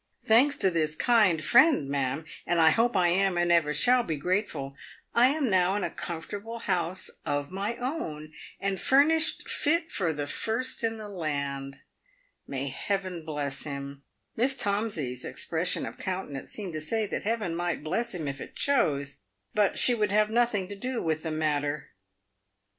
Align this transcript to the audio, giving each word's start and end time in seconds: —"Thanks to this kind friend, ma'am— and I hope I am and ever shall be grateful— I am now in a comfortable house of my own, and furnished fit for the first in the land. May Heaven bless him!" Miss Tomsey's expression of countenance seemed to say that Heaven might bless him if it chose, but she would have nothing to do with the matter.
—"Thanks 0.25 0.57
to 0.57 0.71
this 0.71 0.95
kind 0.95 1.43
friend, 1.43 1.87
ma'am— 1.87 2.25
and 2.47 2.59
I 2.59 2.71
hope 2.71 2.95
I 2.97 3.09
am 3.09 3.37
and 3.37 3.51
ever 3.51 3.71
shall 3.71 4.01
be 4.01 4.15
grateful— 4.15 4.75
I 5.23 5.27
am 5.27 5.47
now 5.47 5.75
in 5.75 5.83
a 5.83 5.91
comfortable 5.91 6.57
house 6.57 7.11
of 7.23 7.51
my 7.51 7.77
own, 7.77 8.33
and 8.59 8.81
furnished 8.81 9.47
fit 9.47 9.91
for 9.91 10.11
the 10.11 10.25
first 10.25 10.83
in 10.83 10.97
the 10.97 11.07
land. 11.07 11.81
May 12.47 12.69
Heaven 12.69 13.23
bless 13.23 13.61
him!" 13.61 14.01
Miss 14.35 14.55
Tomsey's 14.55 15.23
expression 15.23 15.85
of 15.85 15.99
countenance 15.99 16.51
seemed 16.51 16.73
to 16.73 16.81
say 16.81 17.05
that 17.05 17.23
Heaven 17.23 17.55
might 17.55 17.83
bless 17.83 18.15
him 18.15 18.27
if 18.27 18.41
it 18.41 18.55
chose, 18.55 19.19
but 19.53 19.77
she 19.77 19.93
would 19.93 20.11
have 20.11 20.31
nothing 20.31 20.67
to 20.69 20.75
do 20.75 21.03
with 21.03 21.21
the 21.21 21.29
matter. 21.29 21.91